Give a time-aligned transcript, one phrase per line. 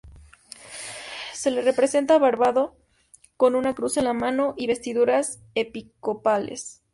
[1.35, 2.75] Se le representa barbado,
[3.37, 6.81] con una cruz en la mano y vestiduras episcopales.